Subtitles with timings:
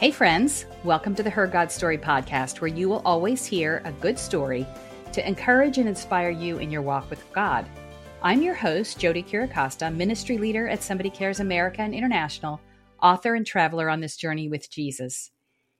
[0.00, 3.92] Hey, friends, welcome to the Her God Story podcast, where you will always hear a
[3.92, 4.66] good story
[5.12, 7.66] to encourage and inspire you in your walk with God.
[8.22, 12.62] I'm your host, Jodie Chiricosta, ministry leader at Somebody Cares America and International,
[13.02, 15.32] author and traveler on this journey with Jesus.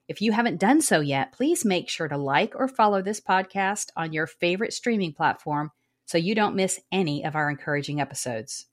[0.07, 3.87] If you haven't done so yet, please make sure to like or follow this podcast
[3.97, 5.71] on your favorite streaming platform
[6.05, 8.67] so you don't miss any of our encouraging episodes.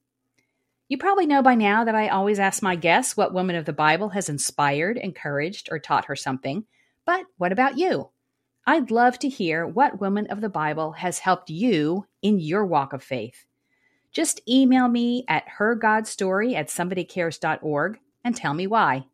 [0.88, 3.74] You probably know by now that I always ask my guests what woman of the
[3.74, 6.64] Bible has inspired, encouraged, or taught her something.
[7.04, 8.08] But what about you?
[8.66, 12.94] I'd love to hear what woman of the Bible has helped you in your walk
[12.94, 13.44] of faith.
[14.12, 19.04] Just email me at hergodstory at somebodycares.org and tell me why.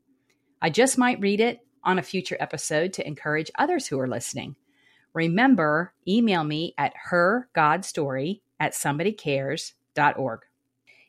[0.63, 4.55] I just might read it on a future episode to encourage others who are listening.
[5.13, 10.41] Remember, email me at hergodstory at somebodycares.org.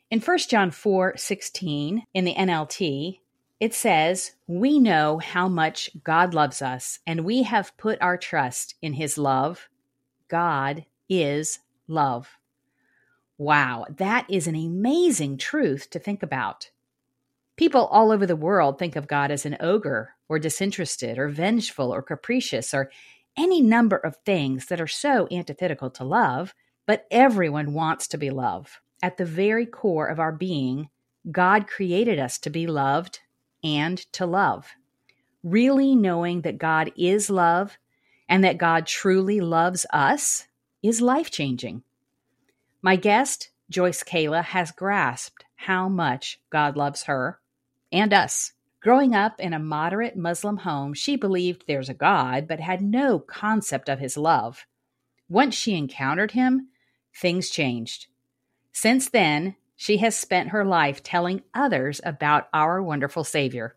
[0.08, 3.18] In 1 John 4 16 in the NLT,
[3.58, 8.76] it says, We know how much God loves us, and we have put our trust
[8.80, 9.68] in his love.
[10.28, 11.58] God is
[11.88, 12.38] love.
[13.36, 16.70] Wow, that is an amazing truth to think about.
[17.56, 21.92] People all over the world think of God as an ogre, or disinterested, or vengeful,
[21.92, 22.92] or capricious, or
[23.36, 26.54] any number of things that are so antithetical to love,
[26.86, 30.88] but everyone wants to be loved at the very core of our being,
[31.30, 33.20] God created us to be loved
[33.62, 34.68] and to love.
[35.42, 37.78] Really knowing that God is love
[38.28, 40.46] and that God truly loves us
[40.82, 41.82] is life changing.
[42.82, 47.40] My guest, Joyce Kahleh, has grasped how much God loves her
[47.90, 48.52] and us.
[48.80, 53.18] Growing up in a moderate Muslim home, she believed there's a God, but had no
[53.18, 54.66] concept of his love.
[55.28, 56.68] Once she encountered him,
[57.12, 58.06] things changed.
[58.76, 63.74] Since then, she has spent her life telling others about our wonderful Savior.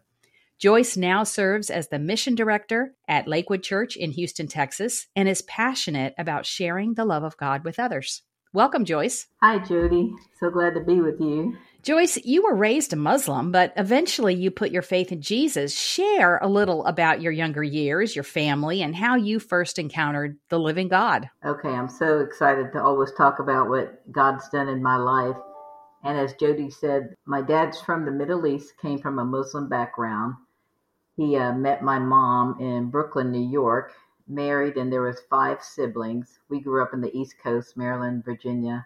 [0.58, 5.42] Joyce now serves as the mission director at Lakewood Church in Houston, Texas, and is
[5.44, 8.24] passionate about sharing the love of God with others.
[8.52, 9.28] Welcome, Joyce.
[9.42, 10.12] Hi, Jodie.
[10.38, 11.56] So glad to be with you.
[11.82, 15.74] Joyce, you were raised a Muslim, but eventually you put your faith in Jesus.
[15.74, 20.60] Share a little about your younger years, your family, and how you first encountered the
[20.60, 21.30] living God.
[21.46, 25.38] Okay, I'm so excited to always talk about what God's done in my life.
[26.04, 30.36] And as Jodie said, my dad's from the Middle East, came from a Muslim background.
[31.16, 33.94] He uh, met my mom in Brooklyn, New York,
[34.28, 36.40] married, and there was five siblings.
[36.50, 38.86] We grew up in the East Coast, Maryland, Virginia,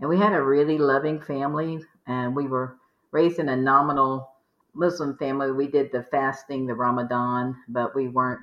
[0.00, 2.76] and we had a really loving family and we were
[3.10, 4.30] raised in a nominal
[4.74, 5.52] Muslim family.
[5.52, 8.40] We did the fasting, the Ramadan, but we weren't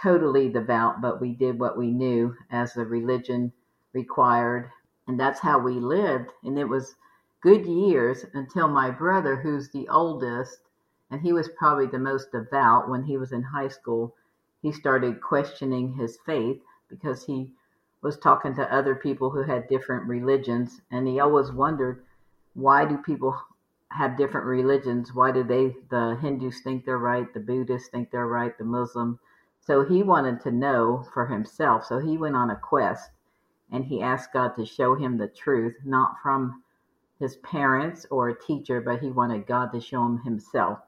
[0.00, 3.52] totally devout, but we did what we knew as the religion
[3.92, 4.70] required.
[5.06, 6.30] And that's how we lived.
[6.42, 6.96] And it was
[7.40, 10.60] good years until my brother, who's the oldest,
[11.10, 14.14] and he was probably the most devout when he was in high school,
[14.62, 17.52] he started questioning his faith because he
[18.02, 20.80] was talking to other people who had different religions.
[20.90, 22.04] And he always wondered
[22.56, 23.38] why do people
[23.90, 25.14] have different religions?
[25.14, 29.18] Why do they, the Hindus think they're right, the Buddhists think they're right, the Muslim?
[29.60, 31.84] So he wanted to know for himself.
[31.84, 33.10] So he went on a quest
[33.70, 36.62] and he asked God to show him the truth, not from
[37.20, 40.78] his parents or a teacher, but he wanted God to show him himself.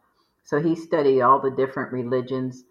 [0.44, 2.64] So he studied all the different religions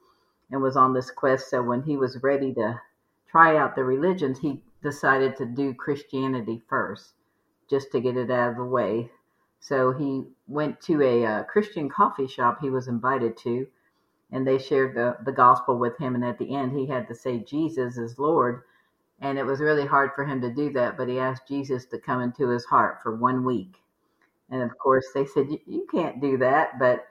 [0.50, 1.52] and was on this quest.
[1.52, 2.81] So when he was ready to
[3.29, 7.14] try out the religions, he decided to do Christianity first
[7.69, 9.11] just to get it out of the way.
[9.59, 13.67] So he went to a uh, Christian coffee shop he was invited to,
[14.31, 16.16] and they shared the, the gospel with him.
[16.16, 18.61] And at the end, he had to say Jesus is Lord.
[19.19, 21.97] And it was really hard for him to do that, but he asked Jesus to
[21.97, 23.78] come into his heart for one week.
[24.49, 26.79] And of course, they said, You can't do that.
[26.79, 27.07] But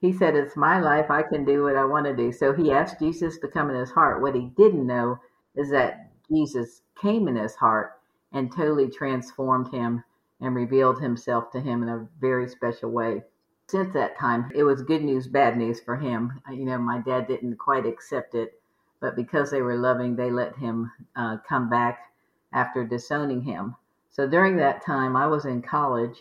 [0.00, 1.10] he said, It's my life.
[1.10, 2.32] I can do what I want to do.
[2.32, 4.22] So he asked Jesus to come in his heart.
[4.22, 5.18] What he didn't know
[5.54, 8.00] is that Jesus came in his heart
[8.32, 10.02] and totally transformed him
[10.40, 13.22] and revealed himself to him in a very special way.
[13.68, 16.40] Since that time, it was good news, bad news for him.
[16.50, 18.60] You know, my dad didn't quite accept it,
[19.00, 22.12] but because they were loving, they let him uh, come back
[22.52, 23.76] after disowning him.
[24.10, 26.18] So during that time, I was in college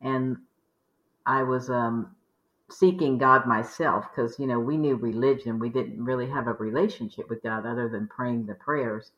[0.00, 0.36] and
[1.24, 2.14] I was um,
[2.70, 5.58] seeking God myself because, you know, we knew religion.
[5.58, 9.12] We didn't really have a relationship with God other than praying the prayers.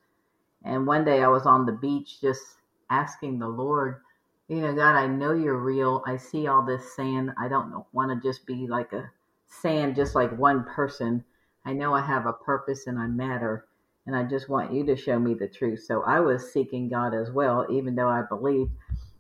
[0.64, 2.42] And one day I was on the beach just
[2.90, 4.00] asking the Lord,
[4.48, 6.02] you know, God, I know you're real.
[6.06, 7.32] I see all this sand.
[7.38, 9.10] I don't want to just be like a
[9.46, 11.24] sand, just like one person.
[11.64, 13.66] I know I have a purpose and I matter.
[14.06, 15.82] And I just want you to show me the truth.
[15.84, 18.70] So I was seeking God as well, even though I believed,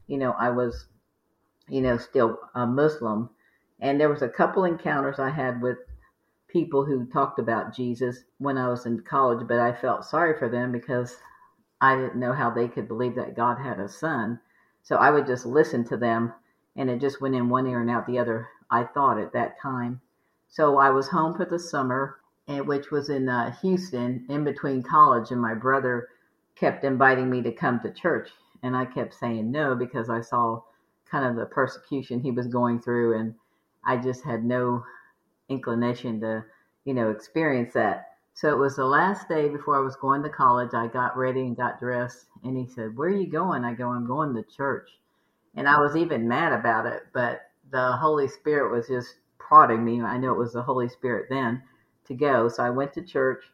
[0.06, 0.86] you know, I was,
[1.68, 3.30] you know, still a Muslim.
[3.80, 5.78] And there was a couple encounters I had with
[6.48, 10.48] people who talked about Jesus when I was in college, but I felt sorry for
[10.48, 11.16] them because
[11.84, 14.40] I didn't know how they could believe that God had a son.
[14.82, 16.32] So I would just listen to them
[16.76, 19.60] and it just went in one ear and out the other, I thought at that
[19.60, 20.00] time.
[20.48, 24.82] So I was home for the summer, and which was in uh, Houston, in between
[24.82, 26.08] college, and my brother
[26.56, 28.30] kept inviting me to come to church.
[28.62, 30.62] And I kept saying no because I saw
[31.10, 33.34] kind of the persecution he was going through, and
[33.84, 34.84] I just had no
[35.50, 36.44] inclination to,
[36.86, 38.13] you know, experience that.
[38.36, 40.74] So it was the last day before I was going to college.
[40.74, 43.64] I got ready and got dressed, and he said, Where are you going?
[43.64, 44.90] I go, I'm going to church.
[45.54, 50.02] And I was even mad about it, but the Holy Spirit was just prodding me.
[50.02, 51.62] I knew it was the Holy Spirit then
[52.06, 52.48] to go.
[52.48, 53.44] So I went to church.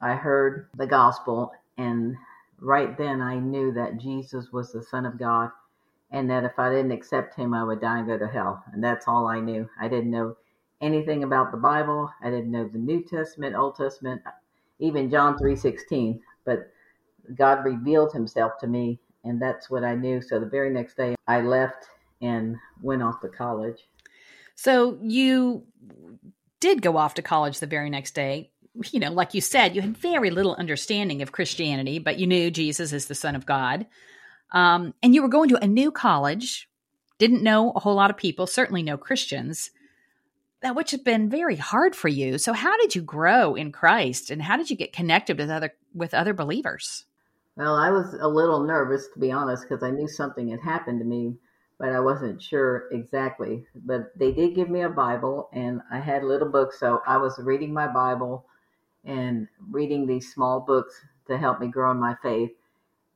[0.00, 2.16] I heard the gospel, and
[2.58, 5.50] right then I knew that Jesus was the Son of God,
[6.10, 8.64] and that if I didn't accept him, I would die and go to hell.
[8.72, 9.68] And that's all I knew.
[9.80, 10.36] I didn't know
[10.80, 12.10] anything about the Bible.
[12.22, 14.22] I didn't know the New Testament, Old Testament,
[14.78, 16.70] even John 3:16, but
[17.34, 20.20] God revealed himself to me and that's what I knew.
[20.20, 21.86] So the very next day I left
[22.20, 23.86] and went off to college.
[24.54, 25.64] So you
[26.60, 28.50] did go off to college the very next day.
[28.90, 32.50] You know, like you said, you had very little understanding of Christianity, but you knew
[32.50, 33.86] Jesus is the Son of God.
[34.52, 36.68] Um, and you were going to a new college,
[37.18, 39.70] didn't know a whole lot of people, certainly no Christians
[40.62, 42.38] that which has been very hard for you.
[42.38, 45.74] So how did you grow in Christ and how did you get connected with other
[45.94, 47.04] with other believers?
[47.56, 51.00] Well, I was a little nervous to be honest because I knew something had happened
[51.00, 51.36] to me,
[51.78, 53.64] but I wasn't sure exactly.
[53.74, 57.38] But they did give me a Bible and I had little books, so I was
[57.38, 58.44] reading my Bible
[59.04, 60.94] and reading these small books
[61.28, 62.50] to help me grow in my faith.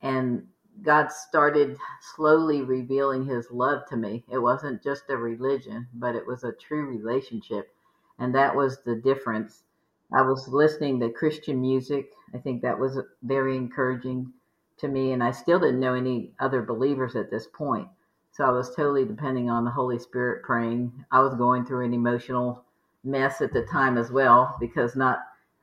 [0.01, 0.47] And
[0.81, 4.25] God started slowly revealing his love to me.
[4.29, 7.75] It wasn't just a religion, but it was a true relationship.
[8.19, 9.65] And that was the difference.
[10.13, 12.13] I was listening to Christian music.
[12.35, 14.33] I think that was very encouraging
[14.79, 15.13] to me.
[15.13, 17.89] And I still didn't know any other believers at this point.
[18.33, 21.05] So I was totally depending on the Holy Spirit praying.
[21.11, 22.65] I was going through an emotional
[23.05, 25.21] mess at the time as well because not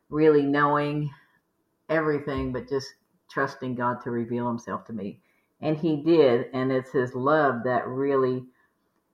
[0.10, 1.10] really knowing
[1.90, 2.94] everything, but just
[3.30, 5.22] trusting God to reveal himself to me.
[5.62, 6.48] And he did.
[6.54, 8.44] And it's his love that really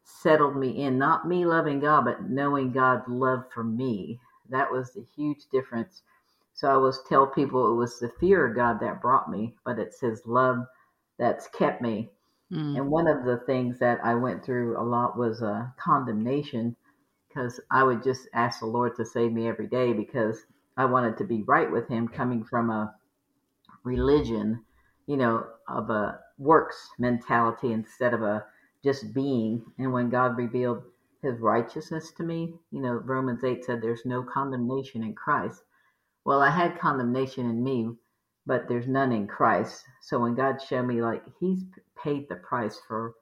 [0.03, 0.97] settled me in.
[0.97, 4.19] Not me loving God, but knowing God's love for me.
[4.50, 6.03] That was the huge difference.
[6.53, 9.79] So I always tell people it was the fear of God that brought me, but
[9.79, 10.65] it's his love
[11.17, 12.09] that's kept me.
[12.51, 12.77] Mm.
[12.77, 16.75] And one of the things that I went through a lot was uh, condemnation
[17.27, 20.45] because I would just ask the Lord to save me every day because
[20.77, 22.94] I wanted to be right with him coming from a
[23.85, 24.65] religion,
[25.07, 28.45] you know, of a works mentality instead of a
[28.83, 29.63] just being.
[29.77, 30.83] And when God revealed
[31.21, 35.61] his righteousness to me, you know, Romans 8 said there's no condemnation in Christ.
[36.25, 37.95] Well, I had condemnation in me,
[38.45, 39.85] but there's none in Christ.
[40.01, 41.63] So when God showed me, like, he's
[41.95, 43.13] paid the price for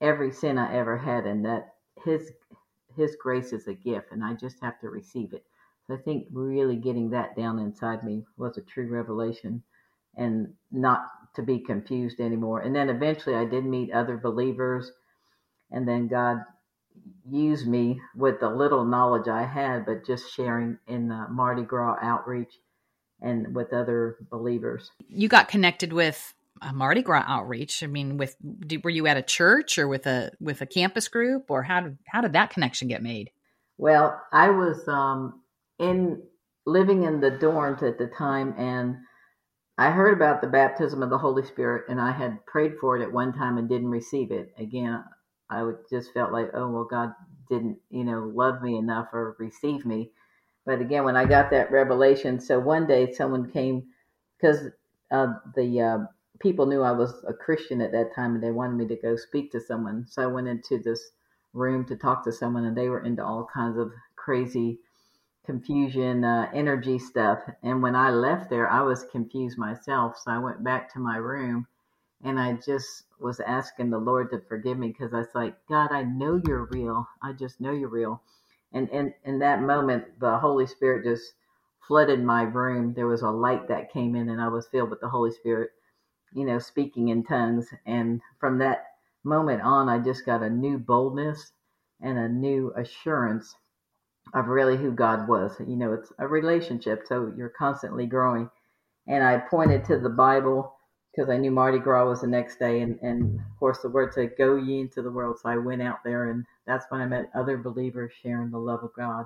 [0.00, 1.74] every sin I ever had, and that
[2.04, 2.32] his
[2.94, 5.44] his grace is a gift, and I just have to receive it.
[5.86, 9.62] So I think really getting that down inside me was a true revelation
[10.16, 12.60] and not to be confused anymore.
[12.60, 14.90] And then eventually I did meet other believers,
[15.70, 16.38] and then God
[17.30, 21.96] used me with the little knowledge I had, but just sharing in the Mardi Gras
[22.00, 22.52] outreach
[23.20, 24.90] and with other believers.
[25.08, 27.82] You got connected with a Mardi Gras outreach.
[27.82, 28.36] I mean, with
[28.82, 31.98] were you at a church or with a with a campus group, or how did
[32.06, 33.30] how did that connection get made?
[33.78, 35.42] Well, I was um,
[35.78, 36.22] in
[36.64, 38.96] living in the dorms at the time, and
[39.78, 43.02] I heard about the baptism of the Holy Spirit and I had prayed for it
[43.02, 44.54] at one time and didn't receive it.
[44.58, 45.04] Again,
[45.50, 47.14] I would just felt like, oh, well, God
[47.50, 50.12] didn't, you know, love me enough or receive me.
[50.64, 53.84] But again, when I got that revelation, so one day someone came
[54.36, 54.68] because
[55.10, 55.98] uh, the uh,
[56.40, 59.14] people knew I was a Christian at that time and they wanted me to go
[59.16, 60.06] speak to someone.
[60.08, 61.10] So I went into this
[61.52, 64.80] room to talk to someone and they were into all kinds of crazy
[65.46, 67.38] confusion, uh, energy stuff.
[67.62, 70.18] And when I left there, I was confused myself.
[70.18, 71.66] So I went back to my room
[72.22, 75.92] and I just was asking the Lord to forgive me because I was like, God,
[75.92, 77.06] I know you're real.
[77.22, 78.22] I just know you're real.
[78.72, 81.34] And in, in that moment, the Holy Spirit just
[81.86, 82.92] flooded my room.
[82.94, 85.70] There was a light that came in and I was filled with the Holy Spirit,
[86.34, 87.68] you know, speaking in tongues.
[87.86, 88.86] And from that
[89.22, 91.52] moment on, I just got a new boldness
[92.00, 93.54] and a new assurance
[94.36, 95.56] of really who God was.
[95.66, 98.50] You know, it's a relationship, so you're constantly growing.
[99.08, 100.74] And I pointed to the Bible
[101.10, 104.12] because I knew Mardi Gras was the next day, and, and of course the word
[104.12, 107.06] said, "Go ye into the world." So I went out there, and that's when I
[107.06, 109.24] met other believers sharing the love of God.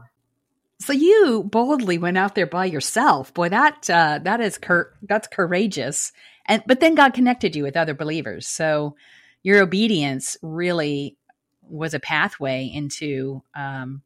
[0.81, 3.35] So you boldly went out there by yourself.
[3.35, 6.13] Boy, that uh, that is cur- that's courageous.
[6.47, 8.47] And but then God connected you with other believers.
[8.47, 8.95] So
[9.43, 11.17] your obedience really
[11.63, 14.03] was a pathway into um,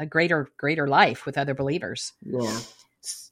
[0.00, 2.14] a greater greater life with other believers.
[2.22, 2.58] Yeah.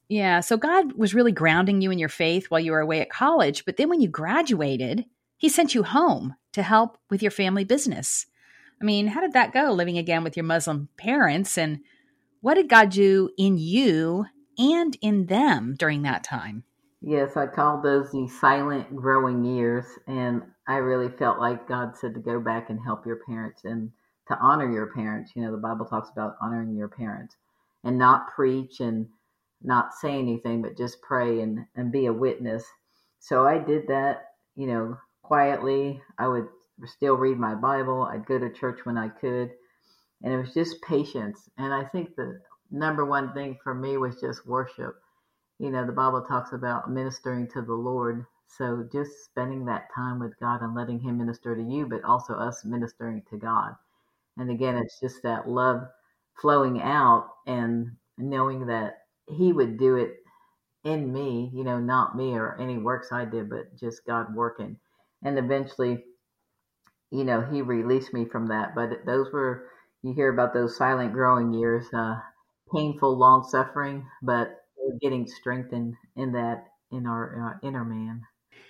[0.08, 0.40] Yeah.
[0.40, 3.64] So God was really grounding you in your faith while you were away at college.
[3.64, 5.06] But then when you graduated,
[5.36, 8.26] He sent you home to help with your family business.
[8.80, 11.58] I mean, how did that go living again with your Muslim parents?
[11.58, 11.80] And
[12.40, 16.64] what did God do in you and in them during that time?
[17.00, 19.84] Yes, I call those the silent growing years.
[20.06, 23.90] And I really felt like God said to go back and help your parents and
[24.28, 25.32] to honor your parents.
[25.34, 27.36] You know, the Bible talks about honoring your parents
[27.84, 29.08] and not preach and
[29.62, 32.64] not say anything, but just pray and, and be a witness.
[33.20, 36.00] So I did that, you know, quietly.
[36.18, 36.48] I would
[36.84, 38.02] still read my Bible.
[38.04, 39.50] I'd go to church when I could.
[40.22, 41.48] And it was just patience.
[41.58, 44.96] And I think the number one thing for me was just worship
[45.58, 48.24] you know, the Bible talks about ministering to the Lord.
[48.46, 52.34] So just spending that time with God and letting Him minister to you, but also
[52.34, 53.74] us ministering to God.
[54.38, 55.82] And again, it's just that love
[56.40, 60.16] flowing out and knowing that He would do it
[60.84, 64.78] in me, you know, not me or any works I did, but just God working.
[65.22, 66.04] And eventually,
[67.10, 68.74] you know, He released me from that.
[68.74, 69.66] But those were,
[70.02, 72.16] you hear about those silent growing years, uh,
[72.72, 74.62] painful, long suffering, but
[75.00, 78.22] getting strengthened in that in our uh, inner man.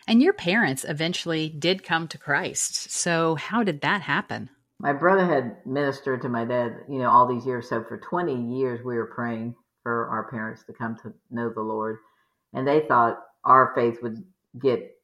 [0.07, 2.91] And your parents eventually did come to Christ.
[2.91, 4.51] So how did that happen?
[4.81, 7.69] My brother had ministered to my dad, you know, all these years.
[7.69, 11.61] So for 20 years, we were praying for our parents to come to know the
[11.61, 11.99] Lord.
[12.53, 14.23] And they thought our faith would
[14.61, 14.97] get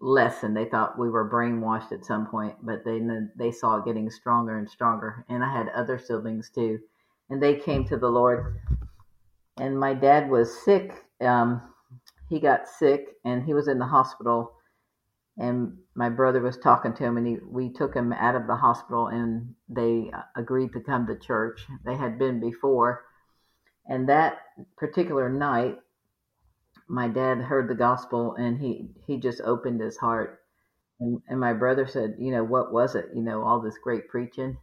[0.00, 0.56] lessened.
[0.56, 3.00] They thought we were brainwashed at some point, but they
[3.36, 5.24] they saw it getting stronger and stronger.
[5.28, 6.78] And I had other siblings too,
[7.30, 8.60] and they came to the Lord
[9.58, 11.04] and my dad was sick.
[11.20, 11.62] Um,
[12.28, 14.52] he got sick and he was in the hospital.
[15.38, 18.56] And my brother was talking to him, and he, we took him out of the
[18.56, 21.66] hospital, and they agreed to come to church.
[21.84, 23.04] They had been before,
[23.86, 24.38] and that
[24.76, 25.78] particular night,
[26.88, 30.40] my dad heard the gospel, and he he just opened his heart.
[31.00, 33.10] And, and my brother said, "You know what was it?
[33.14, 34.56] You know all this great preaching."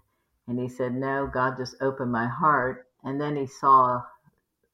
[0.48, 4.04] And he said, "No, God just opened my heart." And then he saw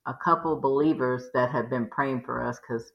[0.06, 2.92] a couple believers that had been praying for us because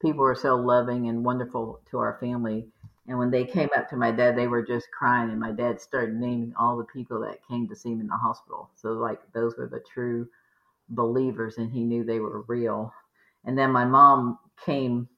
[0.00, 2.66] people were so loving and wonderful to our family.
[3.08, 5.80] And when they came up to my dad, they were just crying, and my dad
[5.80, 8.70] started naming all the people that came to see him in the hospital.
[8.74, 10.28] So, like, those were the true
[10.88, 12.92] believers, and he knew they were real.
[13.44, 15.08] And then my mom came,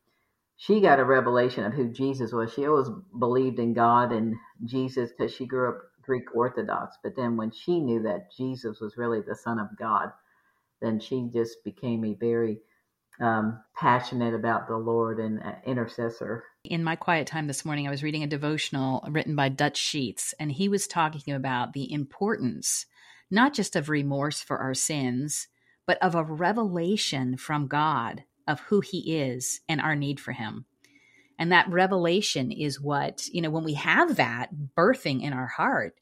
[0.57, 2.53] she got a revelation of who Jesus was.
[2.53, 6.97] She always believed in God and Jesus because she grew up Greek Orthodox.
[7.03, 10.13] But then when she knew that Jesus was really the Son of God,
[10.83, 12.61] then she just became a very
[13.21, 16.45] um, passionate about the Lord and uh, intercessor.
[16.65, 20.35] In my quiet time this morning, I was reading a devotional written by Dutch Sheets,
[20.39, 22.87] and he was talking about the importance
[23.31, 25.49] not just of remorse for our sins,
[25.87, 30.65] but of a revelation from God of who He is and our need for Him.
[31.39, 35.95] And that revelation is what, you know, when we have that birthing in our heart,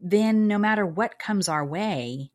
[0.00, 2.30] then no matter what comes our way,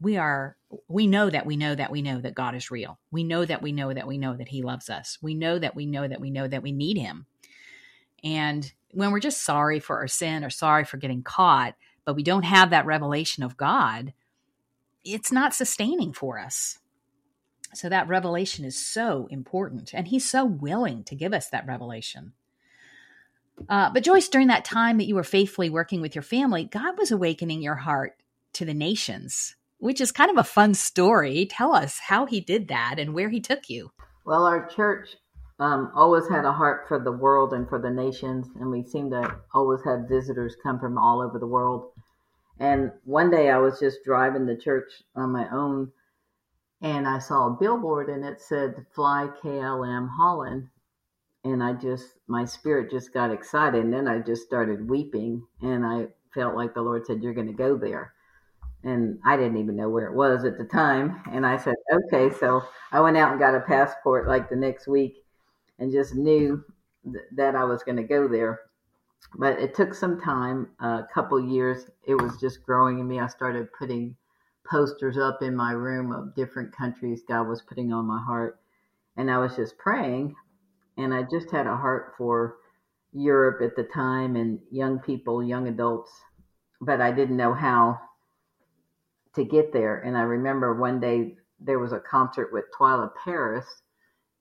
[0.00, 0.56] we are
[0.88, 2.98] we know that we know that we know that God is real.
[3.10, 5.18] We know that we know that we know that he loves us.
[5.20, 7.26] We know that we know that we know that we need him.
[8.24, 11.74] And when we're just sorry for our sin or sorry for getting caught,
[12.04, 14.12] but we don't have that revelation of God,
[15.04, 16.78] it's not sustaining for us.
[17.74, 22.32] So that revelation is so important, and He's so willing to give us that revelation.
[23.68, 26.98] Uh, but Joyce, during that time that you were faithfully working with your family, God
[26.98, 28.16] was awakening your heart
[28.54, 31.44] to the nations which is kind of a fun story.
[31.44, 33.90] Tell us how he did that and where he took you.
[34.24, 35.16] Well, our church
[35.58, 39.10] um, always had a heart for the world and for the nations, and we seem
[39.10, 41.90] to always have visitors come from all over the world.
[42.60, 45.90] And one day I was just driving to church on my own,
[46.80, 50.68] and I saw a billboard, and it said "Fly KLM Holland,"
[51.42, 55.84] and I just my spirit just got excited, and then I just started weeping, and
[55.84, 58.14] I felt like the Lord said, "You're going to go there."
[58.84, 61.22] And I didn't even know where it was at the time.
[61.30, 62.34] And I said, okay.
[62.34, 65.24] So I went out and got a passport like the next week
[65.78, 66.64] and just knew
[67.04, 68.60] th- that I was going to go there.
[69.38, 71.88] But it took some time, a couple years.
[72.06, 73.20] It was just growing in me.
[73.20, 74.16] I started putting
[74.68, 78.60] posters up in my room of different countries God was putting on my heart.
[79.16, 80.34] And I was just praying.
[80.98, 82.56] And I just had a heart for
[83.12, 86.10] Europe at the time and young people, young adults.
[86.80, 88.00] But I didn't know how
[89.34, 89.98] to get there.
[89.98, 93.66] And I remember one day there was a concert with Twila Paris,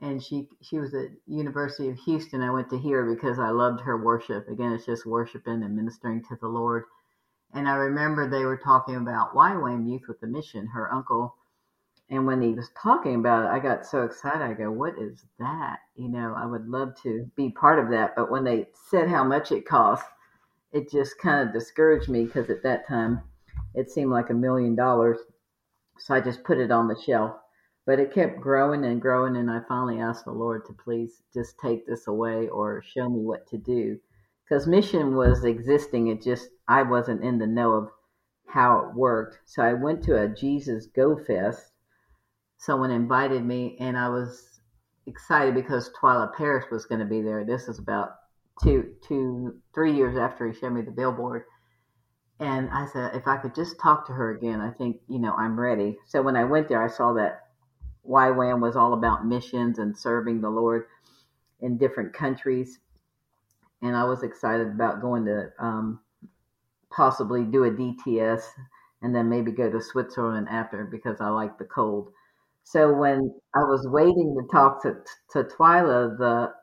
[0.01, 2.41] and she she was at University of Houston.
[2.41, 4.47] I went to hear because I loved her worship.
[4.47, 6.85] Again, it's just worshiping and ministering to the Lord.
[7.53, 11.35] And I remember they were talking about YWAM Youth with a Mission, her uncle.
[12.09, 14.41] And when he was talking about it, I got so excited.
[14.41, 15.79] I go, What is that?
[15.95, 18.15] You know, I would love to be part of that.
[18.15, 20.05] But when they said how much it cost,
[20.71, 23.21] it just kind of discouraged me because at that time
[23.73, 25.17] it seemed like a million dollars.
[25.99, 27.35] So I just put it on the shelf.
[27.85, 29.35] But it kept growing and growing.
[29.35, 33.19] And I finally asked the Lord to please just take this away or show me
[33.19, 33.99] what to do
[34.51, 36.07] because mission was existing.
[36.07, 37.89] It just, I wasn't in the know of
[38.47, 39.39] how it worked.
[39.45, 41.71] So I went to a Jesus Go Fest.
[42.57, 44.59] Someone invited me, and I was
[45.07, 47.45] excited because Twila Paris was going to be there.
[47.45, 48.11] This is about
[48.61, 51.45] two, two, three years after he showed me the billboard.
[52.41, 55.33] And I said, if I could just talk to her again, I think, you know,
[55.35, 55.97] I'm ready.
[56.07, 57.47] So when I went there, I saw that
[58.09, 60.87] YWAM was all about missions and serving the Lord
[61.61, 62.79] in different countries
[63.81, 65.99] and I was excited about going to um,
[66.91, 68.43] possibly do a DTS
[69.01, 72.11] and then maybe go to Switzerland after because I like the cold.
[72.63, 74.97] So when I was waiting to talk to
[75.31, 76.53] to Twila, the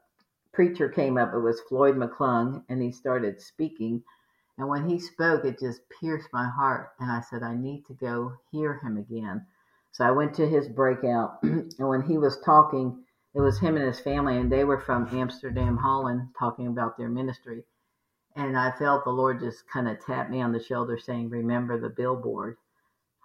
[0.53, 1.35] preacher came up.
[1.35, 4.03] It was Floyd McClung, and he started speaking.
[4.59, 6.91] And when he spoke, it just pierced my heart.
[6.99, 9.47] And I said, I need to go hear him again.
[9.93, 13.87] So I went to his breakout, and when he was talking, it was him and
[13.87, 17.65] his family, and they were from Amsterdam, Holland, talking about their ministry.
[18.37, 21.79] And I felt the Lord just kind of tap me on the shoulder, saying, "Remember
[21.79, 22.57] the billboard,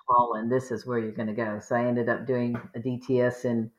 [0.08, 0.52] Holland.
[0.52, 3.72] This is where you're going to go." So I ended up doing a DTS in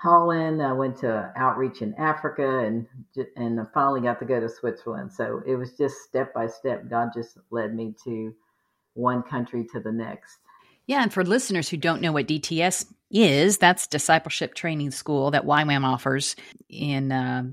[0.00, 0.62] Holland.
[0.62, 2.86] I went to outreach in Africa, and
[3.36, 5.12] and I finally got to go to Switzerland.
[5.12, 6.88] So it was just step by step.
[6.88, 8.34] God just led me to
[8.94, 10.38] one country to the next.
[10.86, 15.44] Yeah, and for listeners who don't know what DTS is, that's discipleship training school that
[15.44, 16.34] YWAM offers
[16.68, 17.44] in uh,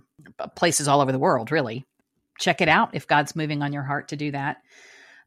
[0.55, 1.85] places all over the world, really.
[2.39, 4.57] Check it out if God's moving on your heart to do that.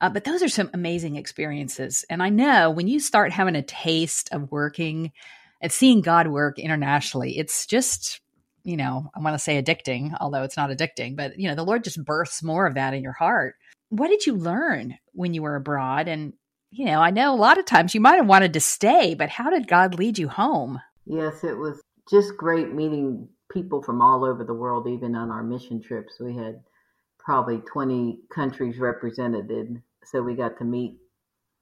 [0.00, 2.06] Uh, but those are some amazing experiences.
[2.08, 5.12] And I know when you start having a taste of working
[5.60, 8.20] and seeing God work internationally, it's just,
[8.64, 11.64] you know, I want to say addicting, although it's not addicting, but, you know, the
[11.64, 13.56] Lord just births more of that in your heart.
[13.90, 16.08] What did you learn when you were abroad?
[16.08, 16.32] And
[16.70, 19.28] you know, I know a lot of times you might have wanted to stay, but
[19.28, 20.80] how did God lead you home?
[21.04, 25.42] Yes, it was just great meeting people from all over the world, even on our
[25.42, 26.14] mission trips.
[26.20, 26.60] We had
[27.18, 29.50] probably 20 countries represented.
[30.04, 30.96] So we got to meet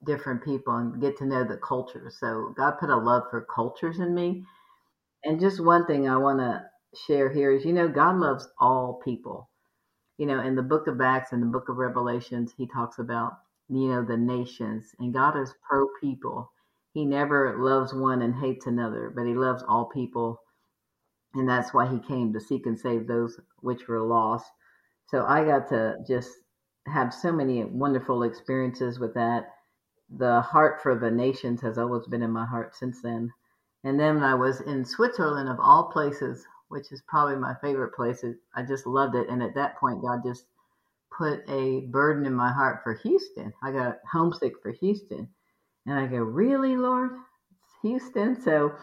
[0.04, 2.16] different people and get to know the cultures.
[2.18, 4.44] So God put a love for cultures in me.
[5.24, 6.64] And just one thing I want to
[7.06, 9.50] share here is you know, God loves all people.
[10.16, 13.34] You know, in the book of Acts and the book of Revelations, he talks about
[13.68, 14.94] you know, the nations.
[14.98, 16.50] And God is pro people.
[16.94, 20.40] He never loves one and hates another, but he loves all people.
[21.34, 24.50] And that's why he came to seek and save those which were lost.
[25.06, 26.30] So I got to just
[26.86, 29.50] have so many wonderful experiences with that.
[30.10, 33.32] The heart for the nations has always been in my heart since then.
[33.84, 38.24] And then I was in Switzerland, of all places, which is probably my favorite place.
[38.54, 39.28] I just loved it.
[39.28, 40.46] And at that point, God just
[41.16, 43.52] put a burden in my heart for Houston.
[43.62, 45.28] I got homesick for Houston.
[45.86, 47.12] And I go, Really, Lord?
[47.12, 48.40] It's Houston?
[48.40, 48.74] So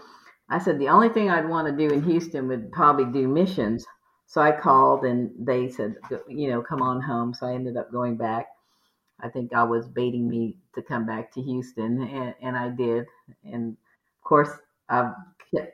[0.50, 3.86] I said, The only thing I'd want to do in Houston would probably do missions.
[4.28, 5.96] So I called and they said,
[6.28, 7.34] You know, come on home.
[7.34, 8.48] So I ended up going back.
[9.20, 13.06] I think God was baiting me to come back to Houston, and, and I did.
[13.44, 14.50] And of course,
[14.90, 15.12] I,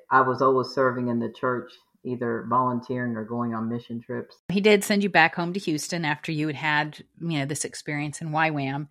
[0.10, 1.72] I was always serving in the church
[2.04, 4.38] either volunteering or going on mission trips.
[4.50, 7.66] He did send you back home to Houston after you had had, you know, this
[7.66, 8.88] experience in YWAM,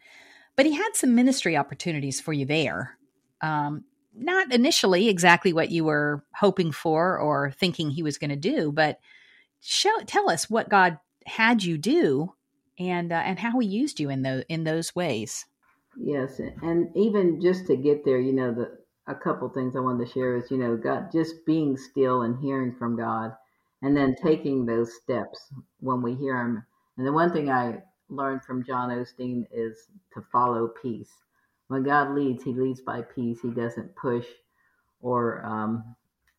[0.57, 2.97] but he had some ministry opportunities for you there.
[3.41, 3.85] Um,
[4.15, 8.71] not initially exactly what you were hoping for or thinking he was going to do,
[8.73, 8.99] but
[9.61, 12.33] show tell us what God had you do
[12.81, 15.47] and uh, and how he used you in those in those ways.
[15.97, 20.07] Yes, and even just to get there, you know, the a couple things I wanted
[20.07, 23.33] to share is, you know, God just being still and hearing from God
[23.83, 26.65] and then taking those steps when we hear him.
[26.97, 31.11] And the one thing I learned from John Osteen is to follow peace.
[31.69, 33.41] When God leads, he leads by peace.
[33.41, 34.27] He doesn't push
[35.01, 35.97] or, um,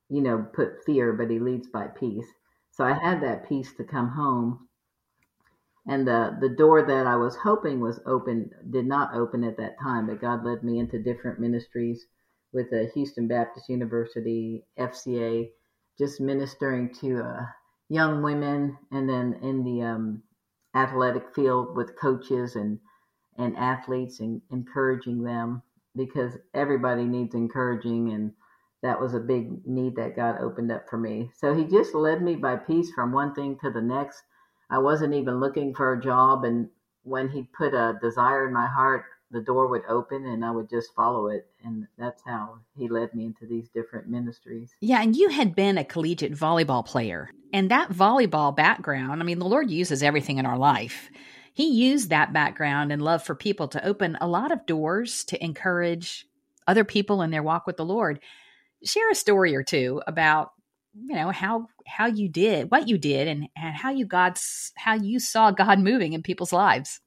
[0.09, 2.27] you know, put fear, but he leads by peace.
[2.71, 4.67] So I had that peace to come home.
[5.87, 9.79] And the, the door that I was hoping was open did not open at that
[9.81, 12.05] time, but God led me into different ministries
[12.53, 15.49] with the Houston Baptist University FCA,
[15.97, 17.45] just ministering to uh,
[17.89, 20.23] young women, and then in the um,
[20.75, 22.79] athletic field with coaches and
[23.37, 25.63] and athletes and encouraging them.
[25.95, 28.33] because everybody needs encouraging and
[28.83, 31.31] that was a big need that God opened up for me.
[31.37, 34.21] So he just led me by peace from one thing to the next.
[34.71, 36.69] I wasn't even looking for a job and
[37.03, 40.69] when he put a desire in my heart, the door would open and I would
[40.69, 41.47] just follow it.
[41.63, 44.75] And that's how he led me into these different ministries.
[44.81, 45.01] Yeah.
[45.01, 47.29] And you had been a collegiate volleyball player.
[47.53, 51.09] And that volleyball background, I mean, the Lord uses everything in our life.
[51.53, 55.43] He used that background and love for people to open a lot of doors to
[55.43, 56.25] encourage
[56.67, 58.19] other people in their walk with the Lord.
[58.83, 60.51] Share a story or two about
[60.93, 64.93] you know how how you did what you did and, and how you god's how
[64.93, 67.01] you saw god moving in people's lives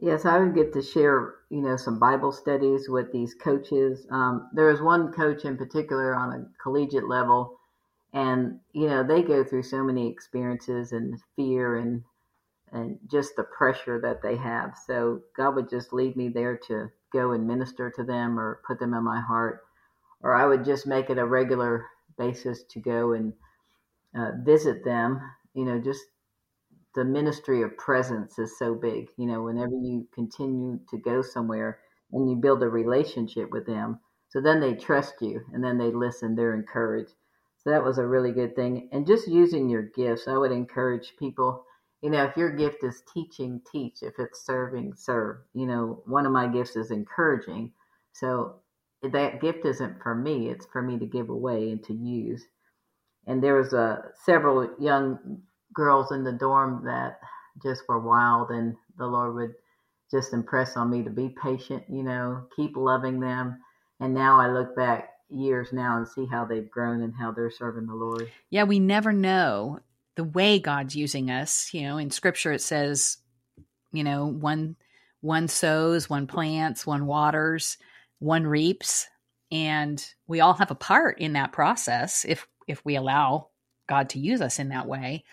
[0.00, 4.06] Yes, I would get to share, you know, some Bible studies with these coaches.
[4.10, 7.58] Um, there was one coach in particular on a collegiate level,
[8.12, 12.04] and you know, they go through so many experiences and fear and
[12.70, 14.76] and just the pressure that they have.
[14.86, 18.78] So God would just lead me there to go and minister to them or put
[18.78, 19.62] them in my heart,
[20.22, 21.86] or I would just make it a regular
[22.16, 23.32] basis to go and
[24.18, 25.20] uh, visit them.
[25.54, 26.02] You know, just
[26.94, 29.08] the ministry of presence is so big.
[29.16, 31.80] You know, whenever you continue to go somewhere
[32.12, 35.90] and you build a relationship with them, so then they trust you and then they
[35.92, 37.14] listen, they're encouraged.
[37.58, 38.88] So that was a really good thing.
[38.92, 41.64] And just using your gifts, I would encourage people,
[42.02, 44.02] you know, if your gift is teaching, teach.
[44.02, 45.38] If it's serving, serve.
[45.54, 47.72] You know, one of my gifts is encouraging.
[48.12, 48.56] So
[49.02, 52.44] that gift isn't for me, it's for me to give away and to use.
[53.28, 55.42] And there was a uh, several young
[55.74, 57.20] girls in the dorm that
[57.62, 59.54] just were wild, and the Lord would
[60.10, 63.60] just impress on me to be patient, you know, keep loving them.
[64.00, 67.50] And now I look back years now and see how they've grown and how they're
[67.50, 68.30] serving the Lord.
[68.50, 69.80] Yeah, we never know
[70.16, 71.72] the way God's using us.
[71.72, 73.18] You know, in scripture it says,
[73.92, 74.76] you know, one
[75.20, 77.76] one sows, one plants, one waters,
[78.20, 79.06] one reaps,
[79.50, 83.48] and we all have a part in that process if if we allow
[83.88, 85.24] God to use us in that way.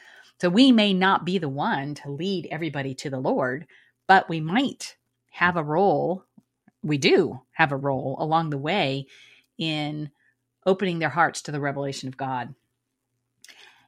[0.41, 3.67] So we may not be the one to lead everybody to the Lord,
[4.07, 4.97] but we might
[5.31, 6.23] have a role.
[6.83, 9.07] We do have a role along the way
[9.57, 10.11] in
[10.65, 12.53] opening their hearts to the revelation of God.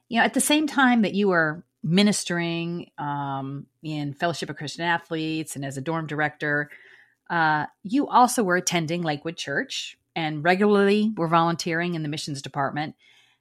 [0.08, 4.84] You know, at the same time that you were ministering um, in Fellowship of Christian
[4.84, 6.70] Athletes and as a dorm director,
[7.30, 12.94] uh, you also were attending Lakewood Church and regularly were volunteering in the missions department.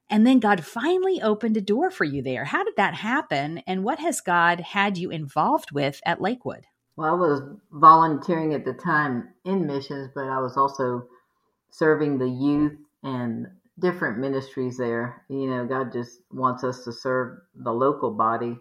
[0.10, 2.46] And then God finally opened a door for you there.
[2.46, 3.60] How did that happen?
[3.67, 6.65] And what has God had you involved with at Lakewood?
[6.96, 7.41] Well, I was
[7.72, 11.08] volunteering at the time in missions, but I was also
[11.70, 13.48] serving the youth and
[13.80, 15.24] different ministries there.
[15.30, 18.58] You know, God just wants us to serve the local body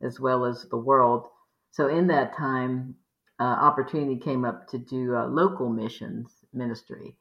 [0.00, 1.26] as well as the world.
[1.72, 2.94] So in that time,
[3.40, 7.16] uh, opportunity came up to do a local missions ministry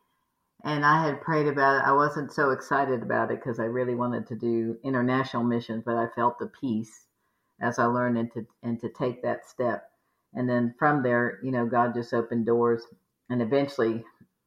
[0.63, 1.87] and I had prayed about it.
[1.87, 5.97] I wasn't so excited about it because I really wanted to do international missions, but
[5.97, 7.07] I felt the peace
[7.59, 9.89] as I learned and to and to take that step.
[10.33, 12.83] And then from there, you know, God just opened doors,
[13.29, 14.03] and eventually,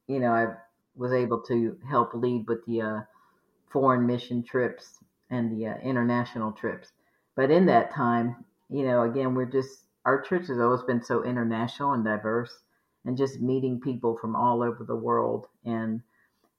[0.09, 0.55] you know, I
[0.97, 3.01] was able to help lead with the uh,
[3.71, 4.99] foreign mission trips
[5.31, 6.93] and the uh, international trips.
[7.37, 11.25] But in that time, you know, again, we're just our church has always been so
[11.25, 12.63] international and diverse
[13.07, 15.47] and just meeting people from all over the world.
[15.65, 16.03] And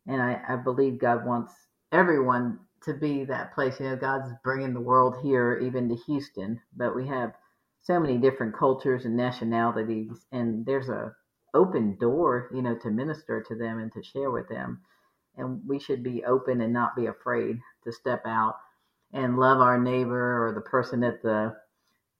[0.07, 1.53] and I, I believe God wants
[1.91, 3.79] everyone to be that place.
[3.79, 7.33] You know, God's bringing the world here, even to Houston, but we have
[7.81, 11.13] so many different cultures and nationalities, and there's a
[11.53, 14.81] open door, you know, to minister to them and to share with them.
[15.37, 18.55] And we should be open and not be afraid to step out
[19.13, 21.55] and love our neighbor or the person at the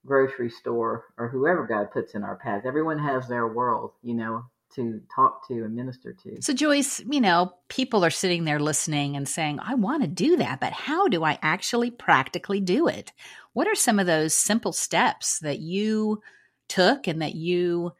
[0.08, 2.64] grocery store or whoever God puts in our path.
[2.66, 6.42] Everyone has their world, you know, to talk to and minister to.
[6.42, 10.38] So, Joyce, you know, people are sitting there listening and saying, I want to do
[10.38, 13.12] that, but how do I actually practically do it?
[13.54, 16.22] What are some of those simple steps that you
[16.70, 17.94] took and that you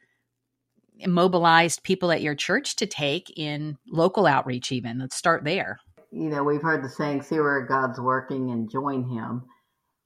[1.06, 5.00] mobilized people at your church to take in local outreach, even?
[5.00, 5.80] Let's start there.
[6.12, 9.44] You know, we've heard the saying, see where God's working and join Him.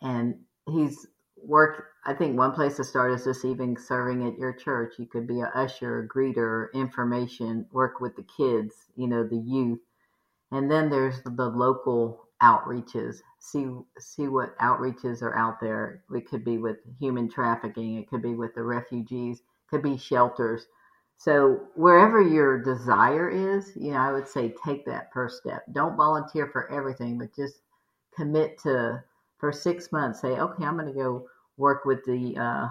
[0.02, 0.36] And
[0.68, 1.06] He's
[1.44, 4.96] work i think one place to start is just even serving at your church.
[4.98, 9.38] You could be a usher a greeter information work with the kids you know the
[9.38, 9.80] youth.
[10.52, 13.22] And then there's the local outreaches.
[13.40, 13.68] See
[14.00, 16.04] see what outreaches are out there.
[16.14, 17.96] It could be with human trafficking.
[17.98, 19.40] It could be with the refugees.
[19.40, 20.68] It could be shelters.
[21.18, 25.64] So wherever your desire is you know i would say take that first step.
[25.72, 27.62] Don't volunteer for everything but just
[28.16, 29.04] commit to
[29.38, 31.28] for six months say okay i'm going to go
[31.62, 32.68] work with the uh,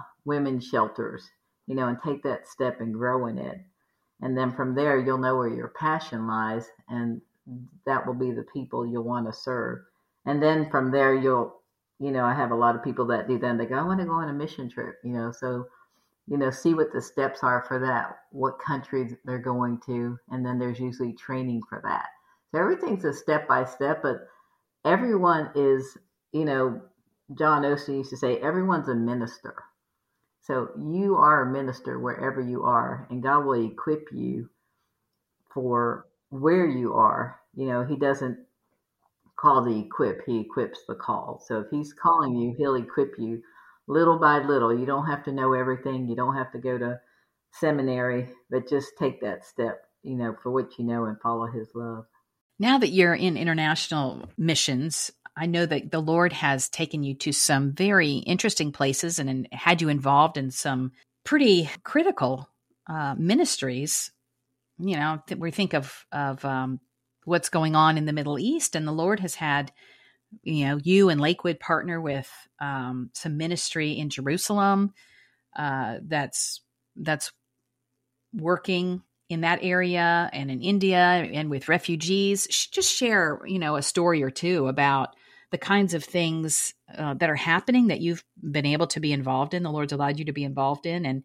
[0.61, 1.23] shelters
[1.67, 3.59] you know and take that step and grow in it
[4.21, 7.21] And then from there, you'll know where your passion lies, and
[7.87, 9.79] that will be the people you'll want to serve.
[10.25, 11.61] And then from there, you'll,
[11.99, 13.57] you know, I have a lot of people that do that.
[13.59, 15.65] They go, I want to go on a mission trip, you know, so,
[16.27, 20.19] you know, see what the steps are for that, what country they're going to.
[20.31, 22.07] And then there's usually training for that.
[22.51, 24.27] So everything's a step by step, but
[24.85, 25.97] everyone is,
[26.33, 26.81] you know,
[27.37, 29.55] John Osteen used to say, everyone's a minister.
[30.41, 34.49] So you are a minister wherever you are, and God will equip you
[35.53, 37.39] for where you are.
[37.55, 38.39] You know, He doesn't
[39.39, 41.43] call the equip, He equips the call.
[41.45, 43.43] So if He's calling you, He'll equip you
[43.87, 44.77] little by little.
[44.77, 46.99] You don't have to know everything, you don't have to go to
[47.53, 51.69] seminary, but just take that step, you know, for what you know and follow His
[51.75, 52.05] love.
[52.57, 57.31] Now that you're in international missions, I know that the Lord has taken you to
[57.31, 60.91] some very interesting places and had you involved in some
[61.23, 62.49] pretty critical
[62.87, 64.11] uh, ministries.
[64.77, 66.79] You know, we think of of um,
[67.25, 69.71] what's going on in the Middle East, and the Lord has had
[70.43, 74.93] you know you and Lakewood partner with um, some ministry in Jerusalem
[75.55, 76.61] uh, that's
[76.95, 77.31] that's
[78.33, 82.47] working in that area and in India and with refugees.
[82.47, 85.15] Just share, you know, a story or two about
[85.51, 89.53] the kinds of things uh, that are happening that you've been able to be involved
[89.53, 91.23] in, the Lord's allowed you to be involved in, and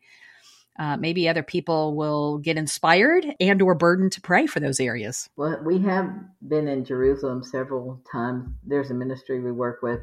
[0.78, 5.30] uh, maybe other people will get inspired and or burdened to pray for those areas.
[5.36, 6.10] Well, we have
[6.46, 8.50] been in Jerusalem several times.
[8.62, 10.00] There's a ministry we work with.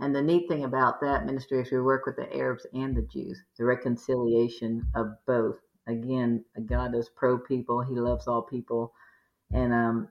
[0.00, 3.02] And the neat thing about that ministry is we work with the Arabs and the
[3.02, 5.56] Jews, the reconciliation of both.
[5.86, 7.82] Again, God is pro people.
[7.82, 8.92] He loves all people.
[9.52, 10.08] And, um,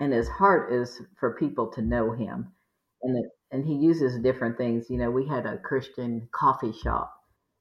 [0.00, 2.52] and his heart is for people to know him
[3.02, 4.90] and and he uses different things.
[4.90, 7.12] You know, we had a Christian coffee shop,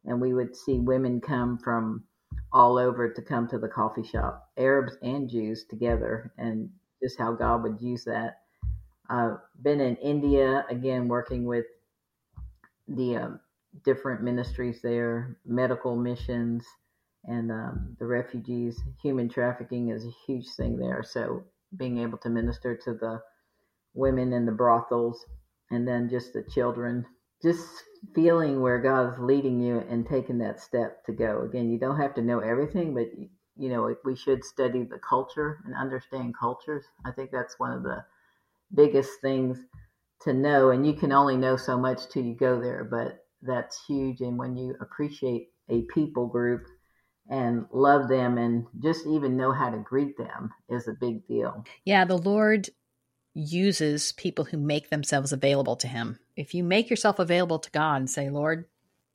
[0.06, 2.04] and we would see women come from
[2.52, 6.70] all over to come to the coffee shop, Arabs and Jews together, and
[7.02, 8.42] just how God would use that.
[9.10, 11.66] Uh, been in India again, working with
[12.88, 13.40] the um,
[13.86, 16.66] different ministries there, medical missions,
[17.26, 18.82] and um, the refugees.
[19.02, 21.44] Human trafficking is a huge thing there, so
[21.76, 23.22] being able to minister to the
[23.94, 25.26] women in the brothels,
[25.72, 27.06] and then just the children.
[27.42, 27.68] Just
[28.16, 31.42] feeling where God's leading you and taking that step to go.
[31.42, 33.08] Again, you don't have to know everything, but
[33.56, 36.86] you know we should study the culture and understand cultures.
[37.06, 38.06] I think that's one of the
[38.74, 39.60] biggest things
[40.22, 42.84] to know, and you can only know so much till you go there.
[42.84, 46.66] But that's huge, and when you appreciate a people group
[47.30, 51.66] and love them and just even know how to greet them is a big deal.
[51.86, 52.70] Yeah, the Lord
[53.38, 56.20] uses people who make themselves available to him.
[56.36, 58.66] If you make yourself available to God and say, Lord,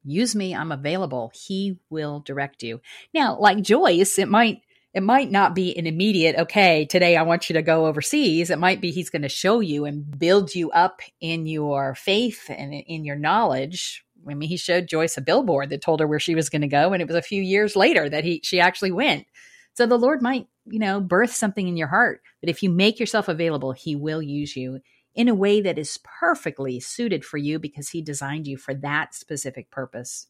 [0.05, 2.81] use me, I'm available, he will direct you.
[3.13, 4.63] Now, like Joyce, it might
[4.95, 8.51] it might not be an immediate, okay, today I want you to go overseas.
[8.51, 12.51] It might be he's going to show you and build you up in your faith
[12.51, 14.05] and in your knowledge.
[14.29, 16.69] I mean, he showed Joyce a billboard that told her where she was going to
[16.69, 19.27] go, and it was a few years later that he she actually went.
[19.75, 22.23] So the Lord might, you know, birth something in your heart.
[22.41, 24.81] But if you make yourself available, He will use you
[25.15, 29.15] in a way that is perfectly suited for you because He designed you for that
[29.15, 30.27] specific purpose.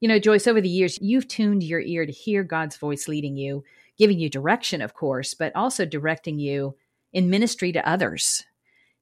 [0.00, 3.36] You know, Joyce, over the years, you've tuned your ear to hear God's voice leading
[3.36, 3.64] you,
[3.96, 6.76] giving you direction, of course, but also directing you
[7.12, 8.44] in ministry to others.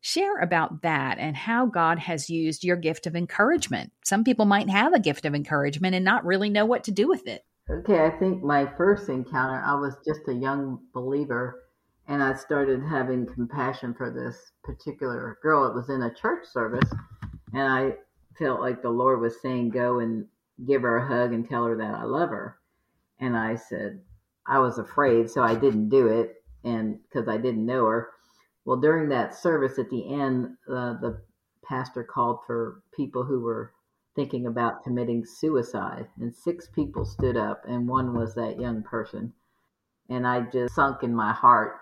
[0.01, 3.92] Share about that and how God has used your gift of encouragement.
[4.05, 7.09] Some people might have a gift of encouragement and not really know what to do
[7.09, 7.45] with it.
[7.68, 11.64] Okay, I think my first encounter, I was just a young believer,
[12.07, 15.66] and I started having compassion for this particular girl.
[15.66, 16.88] It was in a church service,
[17.52, 17.94] and I
[18.38, 20.26] felt like the Lord was saying, Go and
[20.64, 22.57] give her a hug and tell her that I love her.
[23.18, 24.00] And I said,
[24.46, 28.11] I was afraid, so I didn't do it, and because I didn't know her.
[28.64, 31.20] Well, during that service at the end, uh, the
[31.64, 33.72] pastor called for people who were
[34.16, 36.09] thinking about committing suicide.
[36.18, 39.33] And six people stood up, and one was that young person.
[40.09, 41.76] And I just sunk in my heart.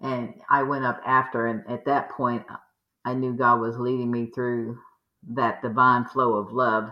[0.00, 2.44] And I went up after, and at that point,
[3.04, 4.78] I knew God was leading me through
[5.34, 6.88] that divine flow of love,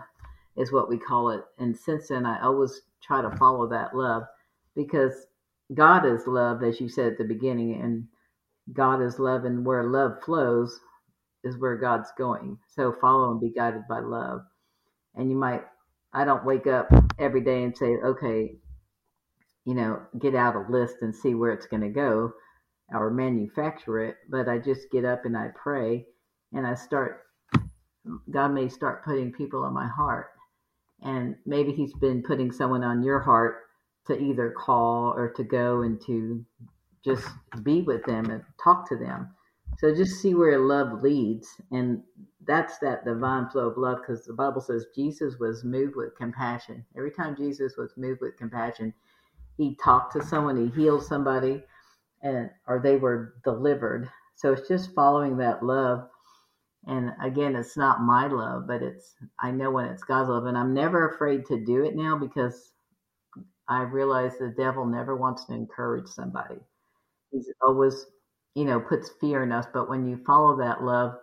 [0.56, 1.44] is what we call it.
[1.58, 4.24] And since then, I always try to follow that love
[4.74, 5.26] because
[5.72, 8.06] God is love, as you said at the beginning, and
[8.72, 10.80] God is love, and where love flows
[11.44, 12.58] is where God's going.
[12.68, 14.42] So follow and be guided by love
[15.14, 15.62] and you might
[16.12, 18.56] I don't wake up every day and say, okay,
[19.64, 22.32] you know, get out a list and see where it's going to go
[22.92, 26.06] or manufacture it, but I just get up and I pray
[26.52, 27.22] and I start
[28.30, 30.30] God may start putting people on my heart.
[31.02, 33.62] And maybe he's been putting someone on your heart
[34.06, 36.44] to either call or to go and to
[37.04, 37.26] just
[37.62, 39.28] be with them and talk to them.
[39.80, 41.48] So just see where love leads.
[41.70, 42.02] And
[42.46, 46.84] that's that divine flow of love because the Bible says Jesus was moved with compassion.
[46.98, 48.92] Every time Jesus was moved with compassion,
[49.56, 51.64] he talked to someone, he healed somebody,
[52.22, 54.10] and or they were delivered.
[54.34, 56.08] So it's just following that love.
[56.86, 60.58] And again, it's not my love, but it's I know when it's God's love, and
[60.58, 62.72] I'm never afraid to do it now because
[63.66, 66.56] I realize the devil never wants to encourage somebody.
[67.30, 68.06] He's always,
[68.54, 69.66] you know, puts fear in us.
[69.72, 71.14] But when you follow that love,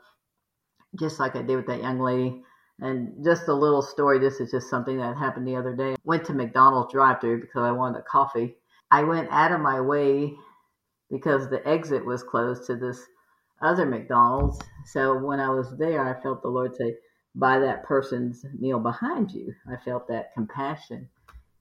[0.99, 2.43] just like I did with that young lady,
[2.79, 4.19] and just a little story.
[4.19, 5.93] This is just something that happened the other day.
[5.93, 8.55] I Went to McDonald's drive-through because I wanted a coffee.
[8.91, 10.33] I went out of my way
[11.09, 13.01] because the exit was closed to this
[13.61, 14.59] other McDonald's.
[14.85, 16.95] So when I was there, I felt the Lord say,
[17.35, 21.09] "Buy that person's meal behind you." I felt that compassion.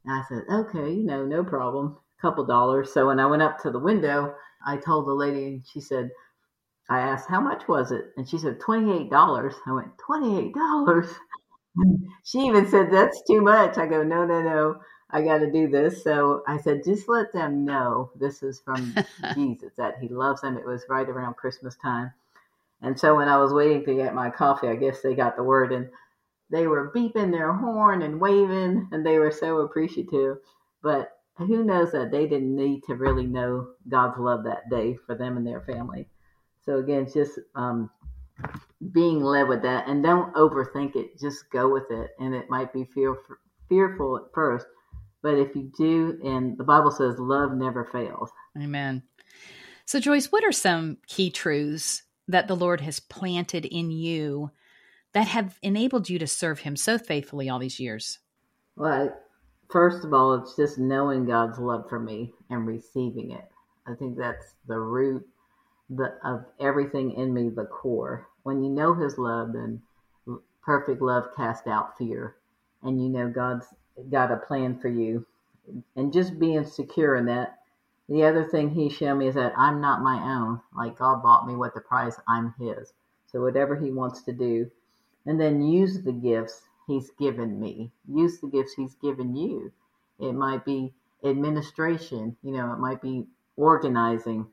[0.04, 2.92] And I said, "Okay, you know, no problem." A couple dollars.
[2.92, 4.34] So when I went up to the window,
[4.66, 6.10] I told the lady, and she said,
[6.88, 8.12] I asked, how much was it?
[8.16, 9.54] And she said, $28.
[9.66, 11.16] I went, $28?
[12.24, 13.78] she even said, that's too much.
[13.78, 14.80] I go, no, no, no.
[15.10, 16.02] I got to do this.
[16.04, 18.94] So I said, just let them know this is from
[19.34, 20.56] Jesus, that he loves them.
[20.56, 22.12] It was right around Christmas time.
[22.82, 25.42] And so when I was waiting to get my coffee, I guess they got the
[25.42, 25.88] word and
[26.50, 30.38] they were beeping their horn and waving and they were so appreciative.
[30.82, 35.14] But who knows that they didn't need to really know God's love that day for
[35.14, 36.08] them and their family.
[36.64, 37.90] So again, just um,
[38.92, 41.18] being led with that, and don't overthink it.
[41.18, 43.16] Just go with it, and it might be fear,
[43.68, 44.66] fearful at first,
[45.22, 48.30] but if you do, and the Bible says, love never fails.
[48.56, 49.02] Amen.
[49.84, 54.50] So Joyce, what are some key truths that the Lord has planted in you
[55.12, 58.18] that have enabled you to serve Him so faithfully all these years?
[58.76, 59.16] Well,
[59.68, 63.48] first of all, it's just knowing God's love for me and receiving it.
[63.86, 65.26] I think that's the root
[65.90, 68.26] the of everything in me, the core.
[68.42, 69.82] When you know His love, then
[70.62, 72.36] perfect love casts out fear,
[72.82, 73.66] and you know God's
[74.10, 75.24] got a plan for you,
[75.94, 77.60] and just being secure in that.
[78.08, 80.60] The other thing He showed me is that I'm not my own.
[80.76, 82.92] Like God bought me with the price, I'm His.
[83.26, 84.70] So whatever He wants to do,
[85.24, 87.92] and then use the gifts He's given me.
[88.08, 89.72] Use the gifts He's given you.
[90.18, 90.94] It might be
[91.24, 94.46] administration, you know, it might be organizing,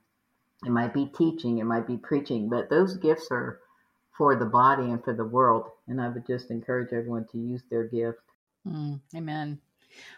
[0.66, 3.60] it might be teaching, it might be preaching, but those gifts are
[4.18, 5.70] for the body and for the world.
[5.88, 8.20] And I would just encourage everyone to use their gift.
[8.68, 9.60] Mm, amen.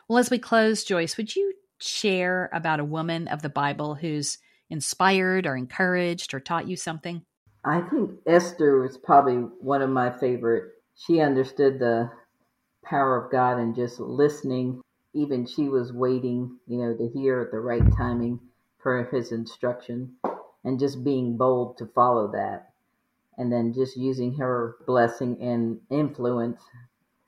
[0.07, 4.37] Well, as we close, Joyce, would you share about a woman of the Bible who's
[4.69, 7.23] inspired or encouraged or taught you something?
[7.63, 10.71] I think Esther was probably one of my favorite.
[10.95, 12.09] She understood the
[12.83, 14.81] power of God and just listening.
[15.13, 18.39] Even she was waiting, you know, to hear at the right timing
[18.77, 20.15] for his instruction
[20.63, 22.71] and just being bold to follow that.
[23.37, 26.61] And then just using her blessing and influence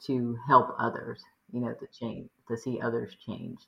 [0.06, 3.60] to help others, you know, to change, to see others change.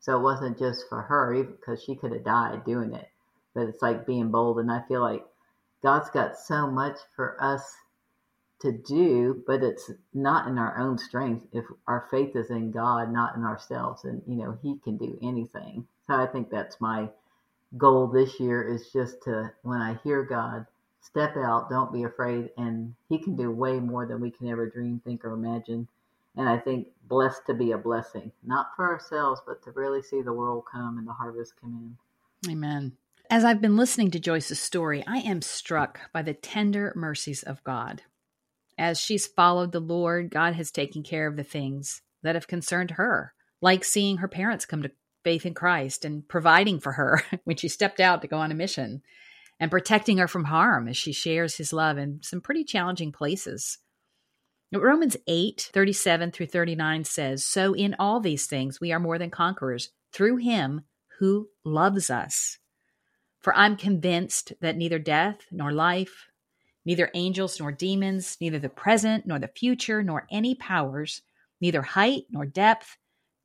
[0.00, 3.08] So it wasn't just for her, even because she could have died doing it.
[3.54, 4.58] But it's like being bold.
[4.58, 5.24] And I feel like
[5.82, 7.76] God's got so much for us
[8.64, 11.46] to do, but it's not in our own strength.
[11.52, 15.18] If our faith is in God, not in ourselves, and you know, He can do
[15.22, 15.86] anything.
[16.06, 17.08] So I think that's my
[17.76, 20.66] goal this year is just to, when I hear God,
[21.02, 24.68] step out, don't be afraid, and He can do way more than we can ever
[24.68, 25.86] dream, think, or imagine.
[26.36, 30.22] And I think blessed to be a blessing, not for ourselves, but to really see
[30.22, 31.96] the world come and the harvest come
[32.42, 32.50] in.
[32.50, 32.92] Amen.
[33.30, 37.62] As I've been listening to Joyce's story, I am struck by the tender mercies of
[37.64, 38.02] God.
[38.76, 42.92] As she's followed the Lord, God has taken care of the things that have concerned
[42.92, 44.90] her, like seeing her parents come to
[45.22, 48.54] faith in Christ and providing for her when she stepped out to go on a
[48.54, 49.02] mission
[49.60, 53.78] and protecting her from harm as she shares his love in some pretty challenging places.
[54.72, 59.30] Romans 8, 37 through 39 says, So in all these things we are more than
[59.30, 60.82] conquerors through him
[61.20, 62.58] who loves us.
[63.40, 66.28] For I'm convinced that neither death nor life,
[66.84, 71.22] neither angels nor demons, neither the present nor the future, nor any powers,
[71.60, 72.96] neither height nor depth,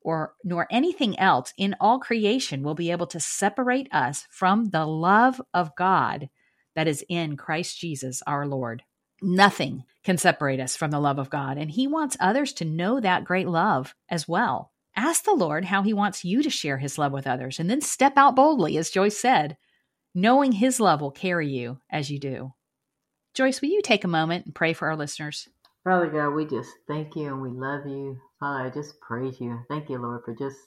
[0.02, 4.86] or nor anything else in all creation will be able to separate us from the
[4.86, 6.30] love of God
[6.74, 8.82] that is in Christ Jesus our Lord.
[9.22, 13.00] Nothing can separate us from the love of God, and He wants others to know
[13.00, 14.72] that great love as well.
[14.96, 17.82] Ask the Lord how He wants you to share His love with others, and then
[17.82, 19.58] step out boldly, as Joyce said,
[20.14, 22.54] knowing His love will carry you as you do.
[23.40, 25.48] Joyce, will you take a moment and pray for our listeners?
[25.82, 28.18] Father God, we just thank you and we love you.
[28.38, 29.60] Father, I just praise you.
[29.66, 30.58] Thank you, Lord, for just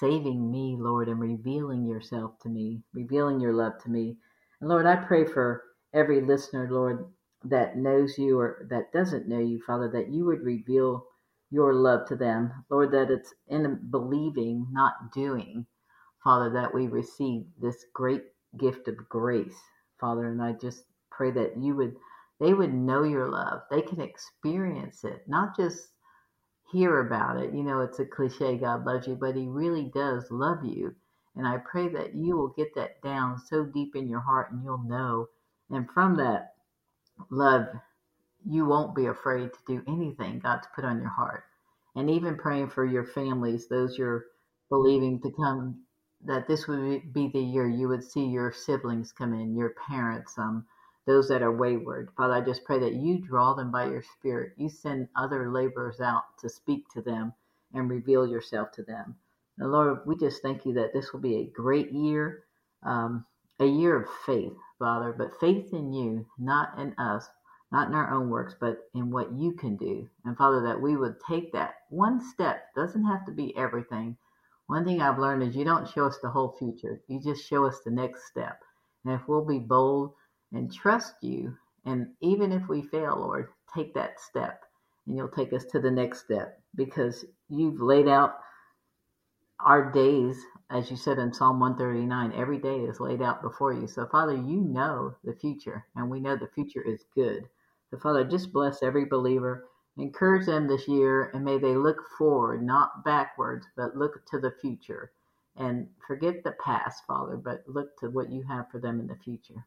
[0.00, 4.16] saving me, Lord, and revealing yourself to me, revealing your love to me.
[4.62, 5.62] And Lord, I pray for
[5.92, 7.04] every listener, Lord,
[7.44, 11.04] that knows you or that doesn't know you, Father, that you would reveal
[11.50, 12.64] your love to them.
[12.70, 15.66] Lord, that it's in believing, not doing,
[16.24, 18.22] Father, that we receive this great
[18.58, 19.60] gift of grace,
[20.00, 20.24] Father.
[20.24, 20.82] And I just
[21.16, 21.96] pray that you would,
[22.40, 23.62] they would know your love.
[23.70, 25.88] They can experience it, not just
[26.72, 27.54] hear about it.
[27.54, 30.94] You know, it's a cliche, God loves you, but He really does love you.
[31.36, 34.64] And I pray that you will get that down so deep in your heart and
[34.64, 35.28] you'll know.
[35.70, 36.54] And from that
[37.30, 37.66] love,
[38.48, 41.44] you won't be afraid to do anything God's put on your heart.
[41.94, 44.26] And even praying for your families, those you're
[44.68, 45.82] believing to come,
[46.24, 50.36] that this would be the year you would see your siblings come in, your parents,
[50.38, 50.66] um,
[51.06, 52.10] those that are wayward.
[52.16, 54.54] Father, I just pray that you draw them by your Spirit.
[54.56, 57.32] You send other laborers out to speak to them
[57.72, 59.16] and reveal yourself to them.
[59.58, 62.44] And Lord, we just thank you that this will be a great year,
[62.82, 63.24] um,
[63.60, 67.28] a year of faith, Father, but faith in you, not in us,
[67.72, 70.08] not in our own works, but in what you can do.
[70.24, 74.16] And Father, that we would take that one step, doesn't have to be everything.
[74.66, 77.64] One thing I've learned is you don't show us the whole future, you just show
[77.64, 78.60] us the next step.
[79.04, 80.14] And if we'll be bold,
[80.52, 81.56] and trust you.
[81.84, 84.64] And even if we fail, Lord, take that step
[85.06, 88.38] and you'll take us to the next step because you've laid out
[89.60, 90.38] our days,
[90.70, 93.86] as you said in Psalm 139, every day is laid out before you.
[93.86, 97.48] So, Father, you know the future, and we know the future is good.
[97.90, 99.64] So, Father, just bless every believer.
[99.96, 104.50] Encourage them this year, and may they look forward, not backwards, but look to the
[104.60, 105.12] future.
[105.56, 109.16] And forget the past, Father, but look to what you have for them in the
[109.16, 109.64] future.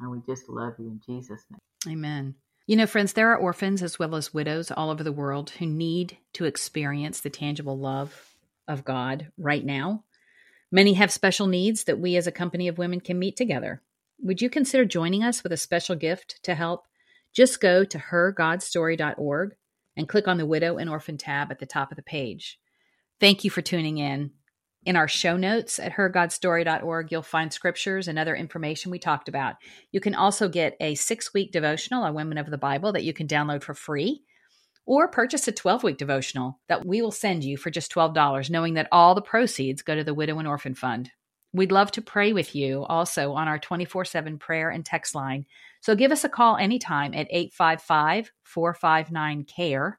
[0.00, 1.94] And we just love you in Jesus' name.
[1.94, 2.34] Amen.
[2.66, 5.66] You know, friends, there are orphans as well as widows all over the world who
[5.66, 8.36] need to experience the tangible love
[8.66, 10.02] of God right now.
[10.72, 13.82] Many have special needs that we as a company of women can meet together.
[14.20, 16.86] Would you consider joining us with a special gift to help?
[17.32, 19.54] Just go to hergodstory.org
[19.96, 22.58] and click on the Widow and Orphan tab at the top of the page.
[23.20, 24.32] Thank you for tuning in.
[24.86, 29.56] In our show notes at hergodstory.org, you'll find scriptures and other information we talked about.
[29.90, 33.12] You can also get a six week devotional on Women of the Bible that you
[33.12, 34.22] can download for free,
[34.86, 38.74] or purchase a 12 week devotional that we will send you for just $12, knowing
[38.74, 41.10] that all the proceeds go to the Widow and Orphan Fund.
[41.52, 45.46] We'd love to pray with you also on our 24 7 prayer and text line.
[45.80, 49.98] So give us a call anytime at 855 459 CARE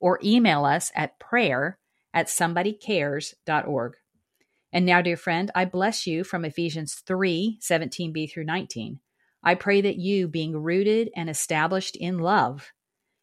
[0.00, 1.78] or email us at prayer
[2.12, 3.94] at somebodycares.org.
[4.74, 8.98] And now, dear friend, I bless you from Ephesians 3 17b through 19.
[9.40, 12.72] I pray that you, being rooted and established in love,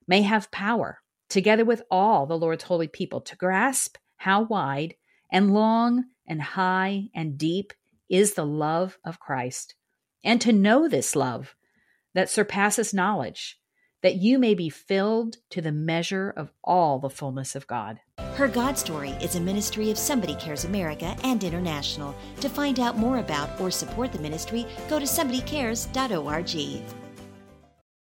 [0.07, 4.95] may have power, together with all the Lord's holy people, to grasp how wide
[5.29, 7.73] and long and high and deep
[8.09, 9.75] is the love of Christ,
[10.23, 11.53] and to know this love
[12.13, 13.59] that surpasses knowledge
[14.01, 17.99] that you may be filled to the measure of all the fullness of God.
[18.35, 22.15] Her God Story is a ministry of Somebody Cares America and International.
[22.39, 27.00] To find out more about or support the ministry, go to somebodycares.org.